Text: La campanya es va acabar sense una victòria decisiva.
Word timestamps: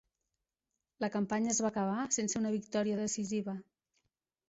La 1.05 1.09
campanya 1.17 1.53
es 1.53 1.61
va 1.67 1.71
acabar 1.75 2.09
sense 2.19 2.43
una 2.43 2.57
victòria 2.59 3.01
decisiva. 3.07 3.61